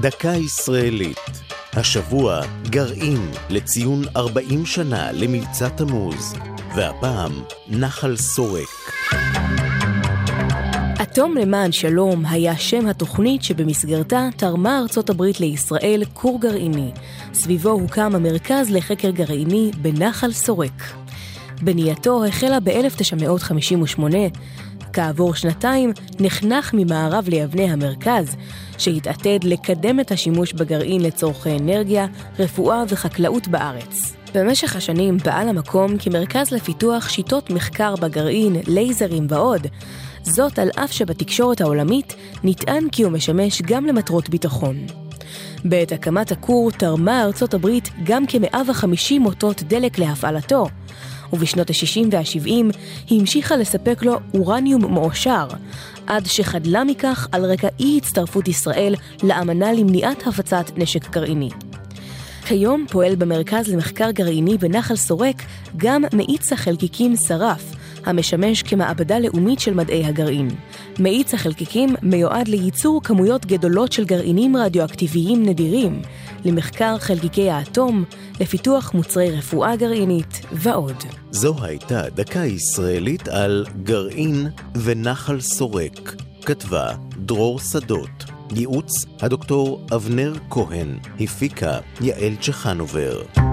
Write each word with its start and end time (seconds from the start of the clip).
דקה 0.00 0.28
ישראלית. 0.28 1.18
השבוע 1.72 2.40
גרעין 2.70 3.30
לציון 3.50 4.02
40 4.16 4.66
שנה 4.66 5.12
למבצע 5.12 5.68
תמוז, 5.68 6.34
והפעם 6.74 7.32
נחל 7.68 8.16
סורק. 8.16 8.92
אטום 11.02 11.36
למען 11.36 11.72
שלום 11.72 12.26
היה 12.26 12.56
שם 12.56 12.86
התוכנית 12.86 13.42
שבמסגרתה 13.42 14.28
תרמה 14.36 14.78
ארצות 14.78 15.10
הברית 15.10 15.40
לישראל 15.40 16.02
כור 16.14 16.40
גרעיני. 16.40 16.90
סביבו 17.34 17.70
הוקם 17.70 18.14
המרכז 18.14 18.70
לחקר 18.70 19.10
גרעיני 19.10 19.70
בנחל 19.82 20.32
סורק. 20.32 20.82
בנייתו 21.62 22.24
החלה 22.24 22.60
ב-1958, 22.60 24.00
כעבור 24.96 25.34
שנתיים 25.34 25.92
נחנך 26.20 26.70
ממערב 26.74 27.28
ליבנה 27.28 27.62
המרכז, 27.62 28.36
שהתעתד 28.78 29.38
לקדם 29.42 30.00
את 30.00 30.12
השימוש 30.12 30.52
בגרעין 30.52 31.00
לצורכי 31.00 31.56
אנרגיה, 31.56 32.06
רפואה 32.38 32.84
וחקלאות 32.88 33.48
בארץ. 33.48 34.16
במשך 34.34 34.76
השנים 34.76 35.18
פעל 35.18 35.48
המקום 35.48 35.98
כמרכז 35.98 36.50
לפיתוח 36.50 37.08
שיטות 37.08 37.50
מחקר 37.50 37.94
בגרעין, 37.96 38.56
לייזרים 38.66 39.26
ועוד, 39.28 39.66
זאת 40.22 40.58
על 40.58 40.70
אף 40.76 40.92
שבתקשורת 40.92 41.60
העולמית 41.60 42.14
נטען 42.44 42.88
כי 42.92 43.02
הוא 43.02 43.12
משמש 43.12 43.62
גם 43.62 43.86
למטרות 43.86 44.28
ביטחון. 44.28 44.76
בעת 45.64 45.92
הקמת 45.92 46.32
הכור 46.32 46.70
תרמה 46.70 47.22
ארצות 47.22 47.54
הברית 47.54 47.90
גם 48.04 48.24
כ-150 48.28 49.18
מוטות 49.20 49.62
דלק 49.62 49.98
להפעלתו, 49.98 50.68
ובשנות 51.32 51.70
ה-60 51.70 52.06
וה-70 52.12 52.76
היא 53.10 53.20
המשיכה 53.20 53.56
לספק 53.56 54.02
לו 54.02 54.18
אורניום 54.34 54.84
מועשר, 54.84 55.48
עד 56.06 56.26
שחדלה 56.26 56.84
מכך 56.84 57.28
על 57.32 57.44
רקע 57.44 57.68
אי 57.80 57.98
הצטרפות 58.02 58.48
ישראל 58.48 58.94
לאמנה 59.22 59.72
למניעת 59.72 60.26
הפצת 60.26 60.70
נשק 60.76 61.10
גרעיני. 61.10 61.50
כיום 62.46 62.86
פועל 62.90 63.14
במרכז 63.16 63.68
למחקר 63.68 64.10
גרעיני 64.10 64.58
בנחל 64.58 64.96
סורק 64.96 65.42
גם 65.76 66.02
מאיץ 66.12 66.52
החלקיקים 66.52 67.16
שרף, 67.16 67.72
המשמש 68.06 68.62
כמעבדה 68.62 69.18
לאומית 69.18 69.60
של 69.60 69.74
מדעי 69.74 70.04
הגרעין. 70.04 70.48
מאיץ 70.98 71.34
החלקיקים 71.34 71.94
מיועד 72.02 72.48
לייצור 72.48 73.02
כמויות 73.02 73.46
גדולות 73.46 73.92
של 73.92 74.04
גרעינים 74.04 74.56
רדיואקטיביים 74.56 75.42
נדירים, 75.46 76.02
למחקר 76.44 76.98
חלקיקי 76.98 77.50
האטום, 77.50 78.04
לפיתוח 78.40 78.94
מוצרי 78.94 79.30
רפואה 79.30 79.76
גרעינית 79.76 80.40
ועוד. 80.52 81.02
זו 81.30 81.54
הייתה 81.62 82.02
דקה 82.14 82.44
ישראלית 82.44 83.28
על 83.28 83.66
גרעין 83.82 84.46
ונחל 84.76 85.40
סורק. 85.40 86.14
כתבה 86.44 86.94
דרור 87.16 87.58
שדות. 87.60 88.24
ייעוץ 88.56 89.04
הדוקטור 89.20 89.86
אבנר 89.94 90.34
כהן. 90.50 90.98
הפיקה 91.20 91.78
יעל 92.00 92.36
צ'חנובר. 92.40 93.45